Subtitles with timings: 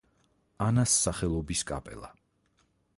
[0.67, 2.13] ანას სახელობის კაპელა.